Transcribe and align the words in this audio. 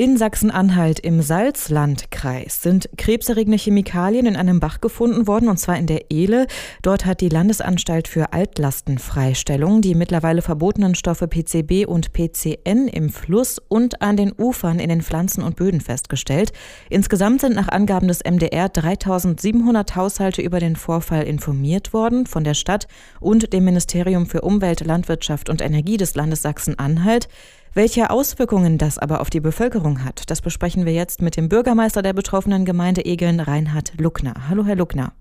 In 0.00 0.16
Sachsen-Anhalt 0.16 1.00
im 1.00 1.22
Salzlandkreis 1.22 2.62
sind 2.62 2.88
krebserregende 2.96 3.58
Chemikalien 3.58 4.26
in 4.26 4.36
einem 4.36 4.60
Bach 4.60 4.80
gefunden 4.80 5.26
worden, 5.26 5.48
und 5.48 5.56
zwar 5.56 5.76
in 5.76 5.88
der 5.88 6.12
Ehle. 6.12 6.46
Dort 6.82 7.04
hat 7.04 7.20
die 7.20 7.28
Landesanstalt 7.28 8.06
für 8.06 8.32
Altlastenfreistellung 8.32 9.80
die 9.80 9.96
mittlerweile 9.96 10.40
verbotenen 10.40 10.94
Stoffe 10.94 11.26
PCB 11.26 11.84
und 11.84 12.12
PCN 12.12 12.86
im 12.86 13.10
Fluss 13.10 13.58
und 13.58 14.00
an 14.00 14.16
den 14.16 14.32
Ufern 14.38 14.78
in 14.78 14.88
den 14.88 15.02
Pflanzen 15.02 15.42
und 15.42 15.56
Böden 15.56 15.80
festgestellt. 15.80 16.52
Insgesamt 16.90 17.40
sind 17.40 17.56
nach 17.56 17.68
Angaben 17.68 18.06
des 18.06 18.20
MDR 18.22 18.68
3700 18.68 19.96
Haushalte 19.96 20.42
über 20.42 20.60
den 20.60 20.76
Vorfall 20.76 21.24
informiert 21.24 21.92
worden 21.92 22.26
von 22.26 22.44
der 22.44 22.54
Stadt 22.54 22.86
und 23.18 23.52
dem 23.52 23.64
Ministerium 23.64 24.26
für 24.26 24.42
Umwelt, 24.42 24.86
Landwirtschaft 24.86 25.50
und 25.50 25.60
Energie 25.60 25.96
des 25.96 26.14
Landes 26.14 26.42
Sachsen-Anhalt. 26.42 27.26
Welche 27.74 28.10
Auswirkungen 28.10 28.78
das 28.78 28.98
aber 28.98 29.20
auf 29.20 29.30
die 29.30 29.40
Bevölkerung 29.40 30.04
hat, 30.04 30.30
das 30.30 30.40
besprechen 30.40 30.86
wir 30.86 30.92
jetzt 30.94 31.20
mit 31.20 31.36
dem 31.36 31.48
Bürgermeister 31.48 32.02
der 32.02 32.14
betroffenen 32.14 32.64
Gemeinde 32.64 33.04
Egeln, 33.04 33.40
Reinhard 33.40 33.92
Luckner. 34.00 34.34
Hallo, 34.48 34.64
Herr 34.64 34.76
Luckner. 34.76 35.12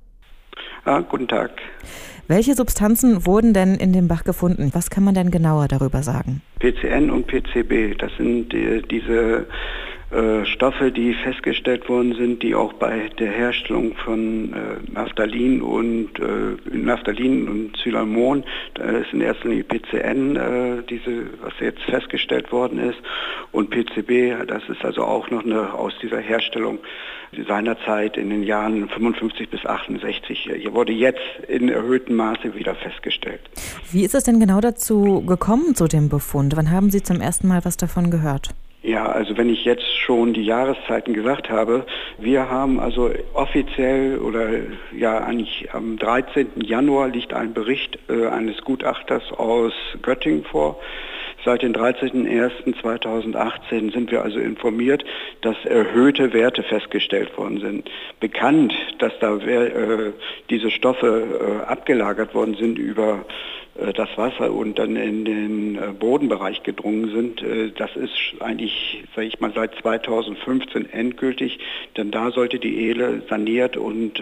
Ah, 0.86 1.02
guten 1.02 1.28
Tag. 1.28 1.52
Welche 2.30 2.56
Substanzen 2.56 3.26
wurden 3.26 3.54
denn 3.54 3.76
in 3.76 3.92
dem 3.92 4.08
Bach 4.08 4.24
gefunden? 4.24 4.70
Was 4.74 4.90
kann 4.90 5.04
man 5.04 5.14
denn 5.14 5.32
genauer 5.32 5.68
darüber 5.68 6.02
sagen? 6.04 6.42
PCN 6.60 7.10
und 7.10 7.28
PCB, 7.28 7.98
das 8.00 8.12
sind 8.18 8.52
die, 8.54 8.82
diese 8.90 9.46
Stoffe, 10.46 10.92
die 10.92 11.14
festgestellt 11.14 11.90
worden 11.90 12.16
sind, 12.16 12.42
die 12.42 12.56
auch 12.56 12.72
bei 12.74 13.10
der 13.20 13.30
Herstellung 13.30 13.94
von 13.96 14.54
äh, 14.54 14.92
Naphthalin 14.92 15.62
und 15.62 16.12
äh, 16.20 16.76
Naphthalin 16.76 17.50
und 17.50 17.78
Zylamon, 17.78 18.46
da 18.76 18.84
ist 18.84 19.12
in 19.12 19.20
erster 19.20 19.50
Linie 19.50 19.66
PCN, 19.66 20.36
äh, 20.38 20.84
diese, 20.90 21.26
was 21.42 21.54
jetzt 21.60 21.82
festgestellt 21.84 22.54
worden 22.54 22.80
ist, 22.80 22.98
und 23.52 23.70
PCB, 23.70 24.48
das 24.48 24.64
ist 24.70 24.86
also 24.86 25.04
auch 25.04 25.30
noch 25.30 25.44
eine 25.44 25.74
aus 25.74 25.94
dieser 26.02 26.20
Herstellung 26.20 26.80
seinerzeit 27.46 28.16
in 28.16 28.30
den 28.30 28.44
Jahren 28.44 28.88
55 28.88 29.50
bis 29.50 29.66
68. 29.66 30.50
Hier 30.56 30.74
wurde 30.74 30.94
jetzt 30.94 31.20
in 31.48 31.68
erhöhtem 31.70 32.16
Maße 32.16 32.56
wieder 32.56 32.76
festgestellt. 32.76 33.42
Wie 33.92 34.06
ist 34.06 34.16
es 34.16 34.24
denn 34.24 34.40
genau 34.40 34.62
dazu 34.62 35.22
gekommen 35.26 35.76
zu 35.76 35.88
dem 35.88 36.08
Befund? 36.08 36.56
Wann 36.56 36.72
haben 36.72 36.90
Sie 36.90 37.04
zum 37.04 37.20
ersten 37.20 37.48
Mal 37.48 37.66
was 37.66 37.76
davon 37.76 38.10
gehört? 38.10 38.54
Ja, 38.84 39.08
also 39.08 39.36
wenn 39.38 39.50
ich 39.50 39.66
jetzt 39.66 39.92
schon 39.98 40.34
die 40.34 40.44
Jahreszeiten 40.44 41.14
gesagt 41.14 41.50
habe, 41.50 41.86
wir 42.20 42.50
haben 42.50 42.80
also 42.80 43.12
offiziell 43.34 44.20
oder 44.20 44.50
ja 44.96 45.18
eigentlich 45.18 45.74
am 45.74 45.98
13. 45.98 46.62
Januar 46.62 47.10
liegt 47.10 47.34
ein 47.34 47.54
Bericht 47.54 47.98
äh, 48.08 48.28
eines 48.28 48.62
Gutachters 48.62 49.32
aus 49.32 49.74
Göttingen 50.04 50.44
vor. 50.44 50.80
Seit 51.46 51.62
dem 51.62 51.74
13.01.2018 51.74 53.94
sind 53.94 54.10
wir 54.12 54.24
also 54.24 54.40
informiert, 54.40 55.06
dass 55.42 55.56
erhöhte 55.66 56.34
Werte 56.34 56.64
festgestellt 56.64 57.38
worden 57.38 57.60
sind. 57.60 57.88
Bekannt, 58.20 58.74
dass 59.00 59.14
da 59.20 59.38
äh, 59.38 60.14
diese 60.50 60.72
Stoffe 60.72 61.08
äh, 61.08 61.62
abgelagert 61.66 62.34
worden 62.34 62.56
sind 62.56 62.78
über 62.78 63.26
äh, 63.78 63.94
das 63.94 64.10
Wasser 64.18 64.52
und 64.52 64.80
dann 64.80 64.96
in 64.96 65.26
den 65.26 65.76
äh, 65.76 65.94
Bodenbereich 65.94 66.64
gedrungen 66.64 67.12
sind, 67.12 67.42
äh, 67.42 67.72
das 67.72 67.96
ist 67.96 68.12
eigentlich, 68.40 69.04
sage 69.16 69.28
ich 69.28 69.40
mal, 69.40 69.52
seit 69.54 69.76
2015 69.76 70.92
endgültig, 70.92 71.60
denn 71.96 72.12
da 72.12 72.32
sollte 72.32 72.60
die 72.60 72.88
Ehle 72.88 73.24
saniert 73.30 73.78
und 73.78 74.22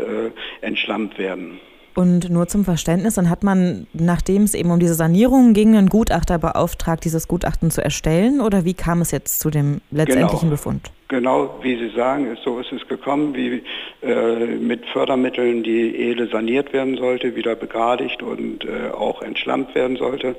entschlammt 0.62 1.18
werden. 1.18 1.60
Und 1.96 2.30
nur 2.30 2.48
zum 2.48 2.66
Verständnis, 2.66 3.16
dann 3.16 3.30
hat 3.30 3.44
man, 3.44 3.88
nachdem 3.94 4.44
es 4.44 4.54
eben 4.54 4.70
um 4.70 4.80
diese 4.80 4.96
Sanierung 4.96 5.54
ging, 5.54 5.78
einen 5.78 5.88
Gutachter 5.88 6.38
beauftragt, 6.38 7.06
dieses 7.06 7.30
Gutachten 7.30 7.72
zu 7.72 7.82
erstellen? 7.82 8.42
Oder 8.42 8.66
wie 8.66 8.74
kam 8.74 9.02
es 9.02 9.12
jetzt 9.12 9.40
zu 9.40 9.50
dem 9.50 9.80
letztendlichen 9.92 10.50
genau. 10.50 10.52
Befund? 10.52 10.92
Genau, 11.08 11.60
wie 11.62 11.76
Sie 11.78 11.90
sagen, 11.90 12.36
so 12.44 12.60
ist 12.60 12.72
es 12.72 12.88
gekommen, 12.88 13.36
wie 13.36 13.62
äh, 14.02 14.46
mit 14.58 14.86
Fördermitteln 14.88 15.62
die 15.62 15.96
Ehle 15.96 16.28
saniert 16.28 16.74
werden 16.74 16.98
sollte, 16.98 17.36
wieder 17.36 17.56
begradigt 17.56 18.24
und 18.24 18.66
äh, 18.66 18.90
auch 18.90 19.22
entschlammt 19.22 19.76
werden 19.76 19.98
sollte. 19.98 20.36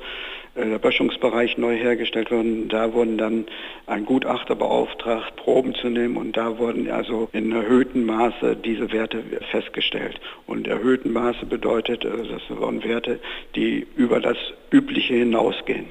Äh, 0.57 0.71
der 0.71 0.79
Böschungsbereich 0.79 1.59
neu 1.59 1.77
hergestellt 1.77 2.31
worden. 2.31 2.69
Da 2.69 2.93
wurden 2.93 3.19
dann 3.19 3.47
ein 3.87 4.05
Gutachter 4.05 4.55
beauftragt, 4.55 5.37
Proben 5.37 5.75
zu 5.75 5.89
nehmen 5.89 6.17
und 6.17 6.37
da 6.37 6.59
wurden 6.59 6.91
also 6.91 7.29
in 7.33 7.53
erhöhtem 7.53 8.07
Maße 8.07 8.57
diese 8.57 8.91
Werte 8.91 9.23
festgestellt. 9.51 10.19
Und 10.47 10.67
erhöhtem 10.67 11.13
Maße 11.13 11.47
bedeutet, 11.47 12.05
äh, 12.05 12.09
das 12.09 12.43
waren 12.49 12.83
Werte, 12.83 13.21
die 13.55 13.87
über 13.97 14.21
das 14.21 14.39
Übliche 14.73 15.15
hinausgehen, 15.15 15.87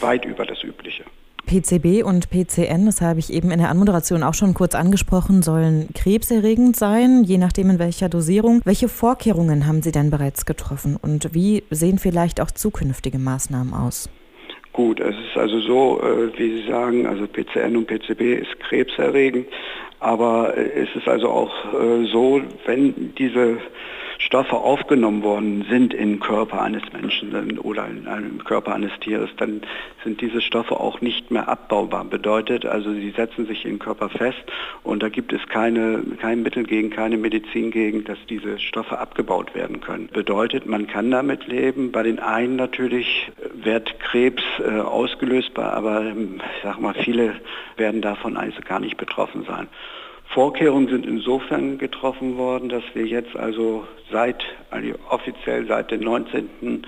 weit 0.00 0.24
über 0.24 0.46
das 0.46 0.62
Übliche. 0.62 1.04
PCB 1.46 2.04
und 2.04 2.28
PCN, 2.28 2.86
das 2.86 3.00
habe 3.00 3.20
ich 3.20 3.32
eben 3.32 3.50
in 3.50 3.58
der 3.58 3.70
Anmoderation 3.70 4.22
auch 4.22 4.34
schon 4.34 4.52
kurz 4.52 4.74
angesprochen, 4.74 5.42
sollen 5.42 5.88
krebserregend 5.94 6.76
sein, 6.76 7.22
je 7.24 7.38
nachdem 7.38 7.70
in 7.70 7.78
welcher 7.78 8.08
Dosierung. 8.08 8.60
Welche 8.64 8.88
Vorkehrungen 8.88 9.66
haben 9.66 9.80
Sie 9.80 9.92
denn 9.92 10.10
bereits 10.10 10.44
getroffen 10.44 10.96
und 11.00 11.32
wie 11.32 11.62
sehen 11.70 11.98
vielleicht 11.98 12.40
auch 12.40 12.50
zukünftige 12.50 13.18
Maßnahmen 13.18 13.72
aus? 13.72 14.10
Gut, 14.72 15.00
es 15.00 15.14
ist 15.14 15.36
also 15.36 15.60
so, 15.60 16.02
äh, 16.02 16.38
wie 16.38 16.60
Sie 16.60 16.68
sagen, 16.68 17.06
also 17.06 17.26
PCN 17.26 17.76
und 17.76 17.86
PCB 17.86 18.42
ist 18.42 18.60
krebserregend, 18.60 19.46
aber 20.00 20.54
äh, 20.56 20.82
es 20.82 20.88
ist 20.94 21.08
also 21.08 21.30
auch 21.30 21.52
äh, 21.72 22.04
so, 22.12 22.42
wenn 22.66 23.14
diese 23.16 23.56
Stoffe 24.18 24.56
aufgenommen 24.56 25.22
worden 25.22 25.66
sind 25.68 25.92
in 25.94 26.20
Körper 26.20 26.62
eines 26.62 26.82
Menschen 26.92 27.58
oder 27.58 27.86
in 27.86 28.06
einem 28.06 28.44
Körper 28.44 28.74
eines 28.74 28.92
Tieres, 29.00 29.30
dann 29.36 29.62
sind 30.04 30.20
diese 30.20 30.40
Stoffe 30.40 30.80
auch 30.80 31.00
nicht 31.00 31.30
mehr 31.30 31.48
abbaubar. 31.48 32.04
Bedeutet 32.04 32.66
also, 32.66 32.92
sie 32.92 33.10
setzen 33.10 33.46
sich 33.46 33.64
im 33.64 33.78
Körper 33.78 34.08
fest 34.08 34.42
und 34.82 35.02
da 35.02 35.08
gibt 35.08 35.32
es 35.32 35.46
keine, 35.48 36.02
kein 36.20 36.42
Mittel 36.42 36.64
gegen, 36.64 36.90
keine 36.90 37.16
Medizin 37.16 37.70
gegen, 37.70 38.04
dass 38.04 38.18
diese 38.28 38.58
Stoffe 38.58 38.98
abgebaut 38.98 39.54
werden 39.54 39.80
können. 39.80 40.08
Bedeutet, 40.12 40.66
man 40.66 40.86
kann 40.86 41.10
damit 41.10 41.46
leben. 41.46 41.92
Bei 41.92 42.02
den 42.02 42.18
einen 42.18 42.56
natürlich 42.56 43.30
wird 43.54 44.00
Krebs 44.00 44.42
äh, 44.58 44.80
ausgelösbar, 44.80 45.72
aber 45.74 46.02
ähm, 46.02 46.40
ich 46.56 46.62
sag 46.62 46.80
mal, 46.80 46.94
viele 46.94 47.34
werden 47.76 48.00
davon 48.00 48.36
also 48.36 48.60
gar 48.66 48.80
nicht 48.80 48.96
betroffen 48.96 49.44
sein. 49.44 49.68
Vorkehrungen 50.28 50.88
sind 50.88 51.06
insofern 51.06 51.78
getroffen 51.78 52.36
worden, 52.36 52.68
dass 52.68 52.82
wir 52.94 53.06
jetzt 53.06 53.36
also 53.36 53.86
seit, 54.10 54.44
also 54.70 54.90
offiziell 55.08 55.66
seit 55.66 55.90
dem 55.90 56.02
19. 56.02 56.84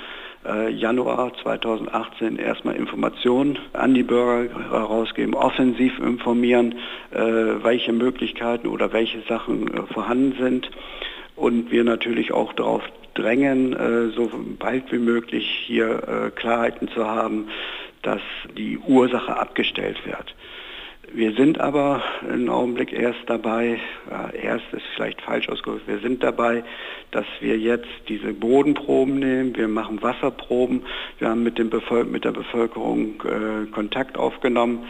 Äh, 0.46 0.70
Januar 0.70 1.32
2018 1.42 2.38
erstmal 2.38 2.76
Informationen 2.76 3.58
an 3.72 3.92
die 3.92 4.04
Bürger 4.04 4.48
herausgeben, 4.70 5.34
offensiv 5.34 5.98
informieren, 5.98 6.76
äh, 7.10 7.18
welche 7.18 7.92
Möglichkeiten 7.92 8.68
oder 8.68 8.92
welche 8.92 9.20
Sachen 9.22 9.66
äh, 9.68 9.82
vorhanden 9.92 10.36
sind. 10.40 10.70
Und 11.34 11.70
wir 11.70 11.84
natürlich 11.84 12.32
auch 12.32 12.52
darauf 12.52 12.82
drängen, 13.14 14.12
so 14.16 14.28
bald 14.58 14.90
wie 14.90 14.98
möglich 14.98 15.48
hier 15.66 16.32
Klarheiten 16.34 16.88
zu 16.88 17.06
haben, 17.06 17.48
dass 18.02 18.20
die 18.56 18.76
Ursache 18.76 19.36
abgestellt 19.36 20.04
wird. 20.04 20.34
Wir 21.18 21.32
sind 21.32 21.60
aber 21.60 22.00
im 22.32 22.48
Augenblick 22.48 22.92
erst 22.92 23.18
dabei, 23.26 23.80
ja, 24.08 24.30
erst 24.30 24.72
ist 24.72 24.84
vielleicht 24.94 25.20
falsch 25.20 25.48
ausgedrückt, 25.48 25.88
wir 25.88 25.98
sind 25.98 26.22
dabei, 26.22 26.62
dass 27.10 27.26
wir 27.40 27.58
jetzt 27.58 27.88
diese 28.06 28.32
Bodenproben 28.32 29.18
nehmen, 29.18 29.56
wir 29.56 29.66
machen 29.66 30.00
Wasserproben, 30.00 30.84
wir 31.18 31.30
haben 31.30 31.42
mit, 31.42 31.58
dem 31.58 31.70
Bevölker 31.70 32.08
mit 32.08 32.24
der 32.24 32.30
Bevölkerung 32.30 33.20
äh, 33.24 33.66
Kontakt 33.72 34.16
aufgenommen, 34.16 34.84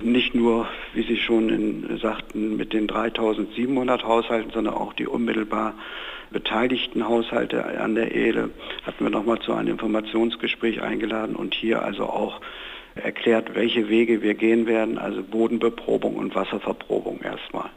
nicht 0.00 0.34
nur, 0.34 0.66
wie 0.94 1.02
Sie 1.02 1.18
schon 1.18 1.50
in, 1.50 1.98
sagten, 1.98 2.56
mit 2.56 2.72
den 2.72 2.86
3700 2.86 4.02
Haushalten, 4.02 4.52
sondern 4.52 4.72
auch 4.72 4.94
die 4.94 5.06
unmittelbar 5.06 5.74
beteiligten 6.30 7.06
Haushalte 7.06 7.78
an 7.78 7.94
der 7.94 8.14
Ehle 8.14 8.48
hatten 8.86 9.04
wir 9.04 9.10
nochmal 9.10 9.40
zu 9.40 9.52
einem 9.52 9.72
Informationsgespräch 9.72 10.80
eingeladen 10.80 11.36
und 11.36 11.52
hier 11.52 11.82
also 11.82 12.04
auch 12.04 12.40
erklärt, 12.96 13.54
welche 13.54 13.88
Wege 13.88 14.22
wir 14.22 14.34
gehen 14.34 14.66
werden, 14.66 14.98
also 14.98 15.22
Bodenbeprobung 15.22 16.16
und 16.16 16.34
Wasserverprobung 16.34 17.20
erstmal. 17.20 17.70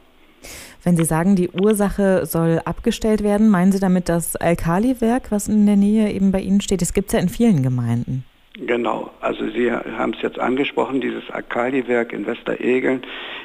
Wenn 0.84 0.96
Sie 0.96 1.04
sagen, 1.04 1.36
die 1.36 1.50
Ursache 1.50 2.26
soll 2.26 2.62
abgestellt 2.64 3.24
werden, 3.24 3.50
meinen 3.50 3.72
Sie 3.72 3.80
damit 3.80 4.08
das 4.08 4.36
Alkaliwerk, 4.36 5.32
was 5.32 5.48
in 5.48 5.66
der 5.66 5.76
Nähe 5.76 6.12
eben 6.14 6.32
bei 6.32 6.40
Ihnen 6.40 6.62
steht? 6.62 6.82
Das 6.82 6.94
gibt 6.94 7.10
es 7.10 7.14
ja 7.14 7.20
in 7.20 7.30
vielen 7.30 7.64
Gemeinden. 7.64 8.24
Genau, 8.66 9.12
also 9.22 9.48
Sie 9.50 9.72
haben 9.72 10.14
es 10.14 10.22
jetzt 10.22 10.38
angesprochen, 10.38 11.00
dieses 11.00 11.30
Alkaliwerk 11.30 12.12
in 12.12 12.26
Westeregeln 12.26 13.04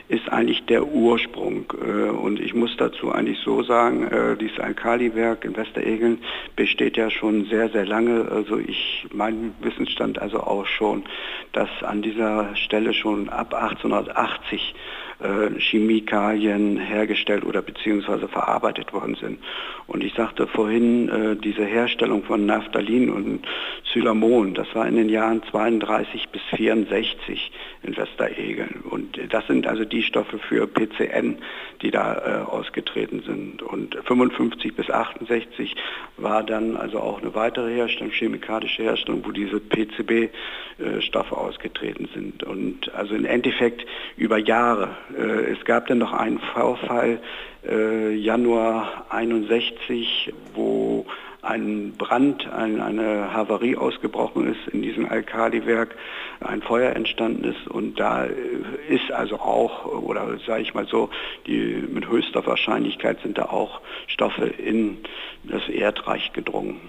ist 0.09 0.29
eigentlich 0.29 0.67
der 0.67 0.87
Ursprung. 0.87 1.73
Äh, 1.81 2.11
und 2.11 2.41
ich 2.41 2.53
muss 2.55 2.77
dazu 2.77 3.13
eigentlich 3.13 3.39
so 3.39 3.63
sagen, 3.63 4.09
äh, 4.09 4.37
dieses 4.37 4.59
Alkaliwerk 4.59 5.45
in 5.45 5.57
Westeregeln 5.57 6.19
besteht 6.57 6.97
ja 6.97 7.11
schon 7.11 7.45
sehr, 7.45 7.69
sehr 7.69 7.87
lange. 7.87 8.29
Also 8.29 8.59
ich, 8.59 9.07
mein 9.13 9.55
Wissensstand 9.61 10.21
also 10.21 10.41
auch 10.41 10.67
schon, 10.67 11.05
dass 11.53 11.69
an 11.83 12.03
dieser 12.03 12.57
Stelle 12.57 12.93
schon 12.93 13.29
ab 13.29 13.55
1880 13.55 14.75
äh, 15.21 15.61
Chemikalien 15.61 16.77
hergestellt 16.79 17.45
oder 17.45 17.63
beziehungsweise 17.63 18.27
verarbeitet 18.27 18.93
worden 18.93 19.17
sind. 19.21 19.39
Und 19.87 20.03
ich 20.03 20.15
sagte 20.15 20.47
vorhin, 20.47 21.39
diese 21.43 21.65
Herstellung 21.65 22.25
von 22.25 22.47
Naphthalin 22.47 23.11
und 23.11 23.47
Zylamon, 23.93 24.55
das 24.55 24.75
war 24.75 24.87
in 24.89 24.97
den 24.97 25.05
den 25.05 25.13
Jahren 25.13 25.43
32 25.51 26.29
bis 26.31 26.43
64 26.57 27.53
in 27.83 27.97
Westeregeln. 27.97 28.83
Und 28.89 29.19
das 29.33 29.47
sind 29.47 29.67
also 29.67 29.85
die 29.85 30.03
Stoffe 30.03 30.39
für 30.39 30.67
PCN, 30.67 31.39
die 31.83 31.91
da 31.91 32.15
äh, 32.15 32.51
ausgetreten 32.51 33.23
sind. 33.27 33.63
Und 33.63 33.97
55 34.05 34.75
bis 34.75 34.91
68 34.91 35.77
war 36.17 36.43
dann 36.43 36.77
also 36.77 37.01
auch 37.01 37.21
eine 37.21 37.35
weitere 37.35 37.75
Herstellung, 37.75 38.13
chemikalische 38.13 38.83
Herstellung, 38.83 39.25
wo 39.25 39.33
diese 39.33 39.61
PCB-Stoffe 39.61 41.37
ausgetreten 41.37 42.09
sind. 42.15 42.43
Und 42.45 42.93
also 42.95 43.15
im 43.15 43.25
Endeffekt 43.25 43.85
über 44.17 44.39
Jahre. 44.39 44.97
Äh, 45.17 45.53
es 45.53 45.65
gab 45.65 45.87
dann 45.89 45.99
noch 45.99 46.13
einen 46.13 46.39
Vorfall, 46.39 47.21
äh, 47.69 48.15
Januar 48.15 49.07
61, 49.11 50.33
wo 50.55 51.07
ein 51.45 51.93
Brand, 51.97 52.51
ein, 52.53 52.81
eine 52.81 53.33
Havarie 53.33 53.77
ausgebrochen 53.77 54.53
ist 54.53 54.73
in 54.73 54.83
diesem 54.83 55.09
Alkaliwerk, 55.09 55.95
ein 56.41 56.63
Feuer 56.63 56.95
entstanden 56.95 57.45
ist 57.45 57.67
und 57.69 57.99
da 58.01 58.25
ist 58.89 59.11
also 59.13 59.37
auch, 59.37 59.87
oder 59.87 60.39
sage 60.47 60.63
ich 60.63 60.75
mal 60.75 60.87
so, 60.87 61.11
die 61.47 61.85
mit 61.89 62.09
höchster 62.09 62.45
Wahrscheinlichkeit 62.47 63.21
sind 63.23 63.39
da 63.39 63.47
auch 63.47 63.81
Stoffe 64.07 64.47
in 64.47 64.99
das 65.45 65.69
Erdreich 65.69 66.33
gedrungen. 66.33 66.81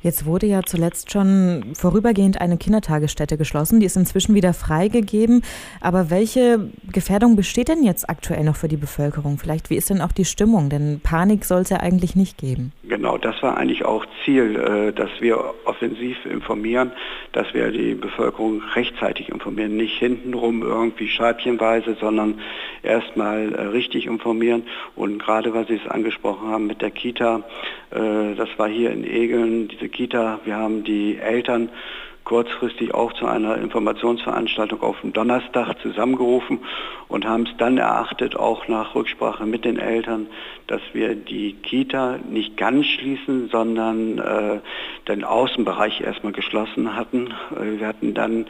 Jetzt 0.00 0.26
wurde 0.26 0.46
ja 0.46 0.62
zuletzt 0.62 1.10
schon 1.10 1.72
vorübergehend 1.74 2.40
eine 2.40 2.56
Kindertagesstätte 2.56 3.36
geschlossen. 3.36 3.80
Die 3.80 3.86
ist 3.86 3.96
inzwischen 3.96 4.34
wieder 4.34 4.54
freigegeben. 4.54 5.42
Aber 5.80 6.08
welche 6.08 6.70
Gefährdung 6.92 7.34
besteht 7.34 7.68
denn 7.68 7.82
jetzt 7.82 8.08
aktuell 8.08 8.44
noch 8.44 8.54
für 8.54 8.68
die 8.68 8.76
Bevölkerung? 8.76 9.38
Vielleicht, 9.38 9.70
wie 9.70 9.76
ist 9.76 9.90
denn 9.90 10.00
auch 10.00 10.12
die 10.12 10.24
Stimmung? 10.24 10.70
Denn 10.70 11.00
Panik 11.00 11.44
soll 11.44 11.62
es 11.62 11.70
ja 11.70 11.78
eigentlich 11.78 12.14
nicht 12.14 12.38
geben. 12.38 12.72
Genau, 12.88 13.18
das 13.18 13.42
war 13.42 13.58
eigentlich 13.58 13.84
auch 13.84 14.06
Ziel, 14.24 14.56
äh, 14.56 14.92
dass 14.92 15.10
wir 15.20 15.54
offensiv 15.66 16.24
informieren, 16.24 16.90
dass 17.32 17.52
wir 17.52 17.70
die 17.70 17.94
Bevölkerung 17.94 18.62
rechtzeitig 18.74 19.28
informieren. 19.28 19.76
Nicht 19.76 19.98
hintenrum 19.98 20.62
irgendwie 20.62 21.06
scheibchenweise, 21.06 21.98
sondern 22.00 22.40
erstmal 22.82 23.52
äh, 23.52 23.60
richtig 23.66 24.06
informieren. 24.06 24.62
Und 24.96 25.18
gerade, 25.18 25.52
was 25.52 25.66
Sie 25.66 25.74
es 25.74 25.90
angesprochen 25.90 26.48
haben 26.48 26.66
mit 26.66 26.80
der 26.80 26.90
Kita, 26.90 27.42
äh, 27.90 28.34
das 28.34 28.48
war 28.56 28.68
hier 28.68 28.90
in 28.90 29.04
Egeln, 29.04 29.68
diese 29.68 29.90
Kita. 29.90 30.40
Wir 30.46 30.56
haben 30.56 30.82
die 30.82 31.18
Eltern 31.18 31.68
kurzfristig 32.28 32.94
auch 32.94 33.14
zu 33.14 33.26
einer 33.26 33.56
Informationsveranstaltung 33.56 34.82
auf 34.82 35.00
dem 35.00 35.14
Donnerstag 35.14 35.80
zusammengerufen 35.80 36.60
und 37.08 37.24
haben 37.24 37.44
es 37.44 37.56
dann 37.56 37.78
erachtet, 37.78 38.36
auch 38.36 38.68
nach 38.68 38.94
Rücksprache 38.94 39.46
mit 39.46 39.64
den 39.64 39.78
Eltern, 39.78 40.26
dass 40.66 40.82
wir 40.92 41.14
die 41.14 41.54
Kita 41.54 42.18
nicht 42.30 42.58
ganz 42.58 42.84
schließen, 42.84 43.48
sondern 43.48 44.18
äh, 44.18 44.60
den 45.08 45.24
Außenbereich 45.24 46.02
erstmal 46.02 46.34
geschlossen 46.34 46.94
hatten. 46.94 47.32
Äh, 47.56 47.80
wir 47.80 47.86
hatten 47.86 48.12
dann 48.12 48.46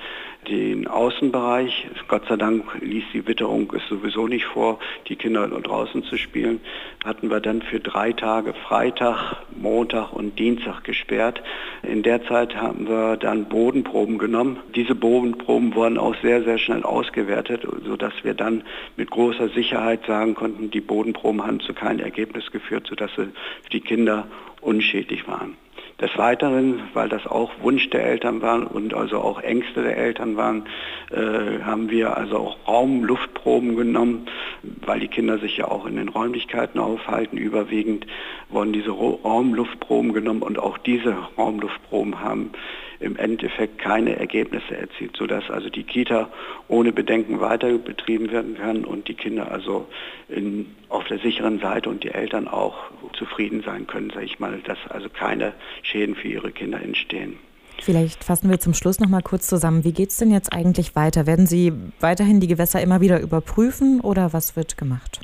den 0.49 0.87
Außenbereich. 0.87 1.89
Gott 2.09 2.27
sei 2.29 2.37
Dank 2.37 2.65
ließ 2.81 3.05
die 3.13 3.27
Witterung 3.27 3.73
es 3.77 3.87
sowieso 3.89 4.27
nicht 4.27 4.47
vor, 4.47 4.79
die 5.09 5.17
Kinder 5.17 5.47
draußen 5.49 6.03
zu 6.05 6.17
spielen. 6.17 6.61
Hatten 7.05 7.31
wir 7.31 7.41
dann 7.41 7.63
für 7.63 7.81
drei 7.81 8.13
Tage 8.13 8.55
Freitag, 8.55 9.37
Montag 9.57 10.13
und 10.13 10.39
Dienstag 10.39 10.85
gesperrt. 10.85 11.43
In 11.83 12.03
der 12.03 12.25
Zeit 12.25 12.57
haben 12.57 12.89
wir 12.89 13.17
dann 13.17 13.49
Bodenproben 13.49 14.19
genommen. 14.19 14.59
Diese 14.75 14.95
Bodenproben 14.95 15.75
wurden 15.75 15.99
auch 15.99 16.17
sehr, 16.23 16.43
sehr 16.43 16.59
schnell 16.59 16.83
ausgewertet, 16.83 17.67
sodass 17.85 18.13
wir 18.23 18.35
dann 18.35 18.65
mit 18.97 19.11
großer 19.11 19.49
Sicherheit 19.51 20.07
sagen 20.07 20.35
konnten, 20.35 20.71
die 20.71 20.81
Bodenproben 20.81 21.47
haben 21.47 21.61
zu 21.61 21.75
keinem 21.75 22.01
Ergebnis 22.01 22.51
geführt, 22.51 22.87
sodass 22.89 23.11
sie 23.17 23.29
für 23.63 23.71
die 23.71 23.81
Kinder 23.81 24.27
unschädlich 24.61 25.29
waren. 25.29 25.57
Des 26.01 26.17
Weiteren, 26.17 26.81
weil 26.95 27.09
das 27.09 27.27
auch 27.27 27.51
Wunsch 27.61 27.91
der 27.91 28.05
Eltern 28.05 28.41
war 28.41 28.73
und 28.73 28.95
also 28.95 29.19
auch 29.19 29.41
Ängste 29.41 29.83
der 29.83 29.97
Eltern 29.97 30.37
waren, 30.37 30.67
äh, 31.11 31.61
haben 31.65 31.91
wir 31.91 32.17
also 32.17 32.37
auch 32.37 32.57
Raumluftproben 32.69 33.75
genommen, 33.75 34.27
weil 34.63 35.01
die 35.01 35.09
Kinder 35.09 35.39
sich 35.39 35.57
ja 35.57 35.67
auch 35.67 35.87
in 35.87 35.97
den 35.97 36.09
Räumlichkeiten 36.09 36.79
aufhalten. 36.79 37.37
Überwiegend 37.37 38.07
wurden 38.49 38.73
diese 38.73 38.93
Raumluftproben 38.93 40.13
genommen 40.13 40.43
und 40.43 40.61
auch 40.61 40.79
diese 40.79 41.17
Raumluftproben 41.37 42.21
haben 42.21 42.53
im 43.01 43.17
Endeffekt 43.17 43.79
keine 43.79 44.17
Ergebnisse 44.17 44.77
erzielt, 44.77 45.17
sodass 45.17 45.51
also 45.51 45.71
die 45.71 45.85
Kita 45.85 46.29
ohne 46.69 46.93
Bedenken 46.93 47.41
weiter 47.41 47.79
betrieben 47.79 48.31
werden 48.31 48.57
kann 48.57 48.85
und 48.85 49.09
die 49.09 49.15
Kinder 49.15 49.51
also 49.53 49.87
in, 50.29 50.75
auf 50.89 51.05
der 51.05 51.19
sicheren 51.19 51.61
Seite 51.61 51.89
und 51.89 52.03
die 52.03 52.11
Eltern 52.11 52.49
auch 52.49 52.77
zufrieden 53.13 53.63
sein 53.65 53.87
können, 53.87 54.11
sage 54.11 54.27
ich 54.27 54.39
mal, 54.39 54.59
dass 54.65 54.79
also 54.89 55.09
keine 55.09 55.53
Schäden 55.83 56.15
für 56.15 56.29
ihre 56.29 56.51
Kinder 56.51 56.81
entstehen. 56.83 57.39
Vielleicht 57.81 58.25
fassen 58.25 58.51
wir 58.51 58.59
zum 58.59 58.75
Schluss 58.75 58.99
noch 58.99 59.09
mal 59.09 59.23
kurz 59.23 59.47
zusammen. 59.47 59.85
Wie 59.85 59.93
geht 59.93 60.11
es 60.11 60.17
denn 60.17 60.33
jetzt 60.33 60.53
eigentlich 60.53 60.97
weiter? 60.97 61.27
Werden 61.27 61.47
Sie 61.47 61.73
weiterhin 62.01 62.41
die 62.41 62.49
Gewässer 62.49 62.83
immer 62.83 63.01
wieder 63.01 63.21
überprüfen 63.21 64.01
oder 64.01 64.33
was 64.33 64.57
wird 64.57 64.77
gemacht? 64.77 65.21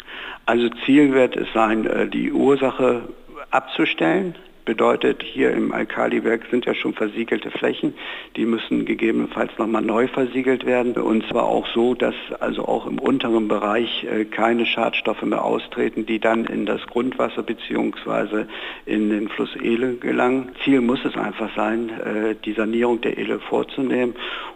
Also 0.47 0.69
Ziel 0.85 1.13
wird 1.13 1.37
es 1.37 1.49
sein, 1.53 1.87
äh, 1.87 2.09
die 2.09 2.33
Ursache 2.33 3.09
abzustellen, 3.51 4.37
Bedeutet, 4.65 5.23
hier 5.23 5.51
im 5.51 5.73
Alkaliwerk 5.73 6.47
sind 6.51 6.65
ja 6.65 6.75
schon 6.75 6.95
versiegelte 6.95 7.51
Flächen, 7.51 7.93
die 8.35 8.47
müssen 8.47 8.87
gegebenenfalls 8.87 9.51
nochmal 9.59 9.83
neu 9.83 10.09
versiegelt 10.09 10.65
werden. 10.65 10.95
Und 10.95 11.27
zwar 11.29 11.45
auch 11.45 11.67
so, 11.75 11.95
dass 11.95 12.15
also 12.41 12.67
auch 12.67 12.87
im 12.87 12.99
unteren 12.99 13.47
Bereich 13.47 14.05
äh, 14.05 14.25
keine 14.25 14.65
Schadstoffe 14.65 15.23
mehr 15.23 15.45
austreten, 15.45 16.07
die 16.07 16.19
dann 16.19 16.47
in 16.47 16.65
das 16.65 16.81
Grundwasser 16.87 17.43
bzw. 17.43 18.47
in 18.87 19.11
den 19.11 19.29
Fluss 19.29 19.55
Ele 19.57 19.97
gelangen. 19.97 20.53
Ziel 20.65 20.81
muss 20.81 21.05
es 21.05 21.15
einfach 21.15 21.55
sein, 21.55 21.91
äh, 21.91 22.35
die 22.43 22.55
Sanierung 22.55 23.03
der 23.03 23.19
Ele 23.19 23.41
vorzunehmen 23.41 24.15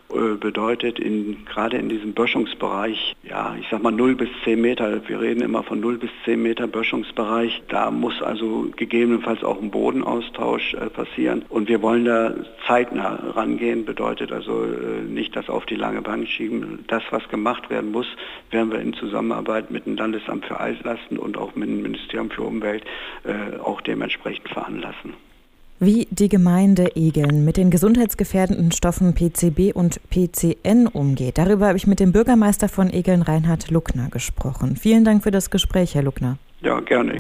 bedeutet 0.09 0.99
in, 0.99 1.45
gerade 1.45 1.77
in 1.77 1.89
diesem 1.89 2.15
Böschungsbereich, 2.15 3.15
ja, 3.23 3.57
ich 3.61 3.67
sag 3.71 3.83
mal 3.83 3.93
0 3.93 4.15
bis 4.15 4.29
10 4.45 4.61
Meter, 4.61 5.07
wir 5.07 5.21
reden 5.21 5.43
immer 5.43 5.63
von 5.63 5.81
0 5.81 5.99
bis 5.99 6.11
10 6.25 6.43
Meter 6.43 6.67
Böschungsbereich, 6.67 7.63
da 7.69 7.91
muss 7.91 8.23
also 8.23 8.69
gegebenenfalls 8.77 9.45
auch 9.45 9.61
ein 9.61 9.71
Bodenaustausch 9.71 10.75
äh, 10.75 10.89
passieren 10.89 11.45
und 11.49 11.69
wir 11.69 11.83
wollen 11.83 12.05
da 12.05 12.35
zeitnah 12.67 13.33
rangehen, 13.35 13.85
bedeutet 13.85 14.33
also 14.33 14.65
äh, 14.65 15.03
nicht 15.03 15.37
das 15.37 15.49
auf 15.51 15.67
die 15.67 15.77
lange 15.77 16.03
Bank 16.03 16.27
schieben. 16.29 16.85
Das, 16.89 17.03
was 17.11 17.29
gemacht 17.29 17.71
werden 17.71 17.93
muss, 17.93 18.07
werden 18.51 18.73
wir 18.73 18.81
in 18.81 18.95
Zusammenarbeit 18.95 19.71
mit 19.71 19.87
dem 19.87 19.97
Landesamt 19.97 20.47
für 20.47 20.59
Altlasten 20.59 21.19
und 21.19 21.37
auch 21.37 21.55
mit 21.55 21.69
dem 21.69 21.83
Ministerium 21.83 22.31
für 22.31 22.43
Umwelt 22.43 22.85
äh, 23.25 23.59
auch 23.59 23.81
dementsprechend 23.81 24.49
veranlassen. 24.49 25.28
Wie 25.81 26.09
die 26.11 26.29
Gemeinde 26.29 26.97
Egeln 26.97 27.45
mit 27.45 27.57
den 27.57 27.71
gesundheitsgefährdenden 27.71 28.73
Stoffen 28.73 29.15
PCB 29.15 29.73
und 29.73 30.01
PCN 30.11 30.89
umgeht, 30.89 31.39
darüber 31.39 31.69
habe 31.69 31.77
ich 31.77 31.87
mit 31.87 32.01
dem 32.01 32.11
Bürgermeister 32.11 32.69
von 32.69 32.93
Egeln, 32.93 33.23
Reinhard 33.23 33.71
Luckner, 33.71 34.09
gesprochen. 34.11 34.75
Vielen 34.75 35.05
Dank 35.05 35.23
für 35.23 35.31
das 35.31 35.51
Gespräch, 35.51 35.95
Herr 35.95 36.03
Luckner. 36.03 36.37
Ja, 36.63 36.81
gerne. 36.81 37.19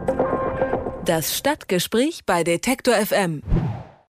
Das 1.04 1.36
Stadtgespräch 1.38 2.22
bei 2.26 2.42
Detektor 2.42 2.94
FM. 2.94 3.42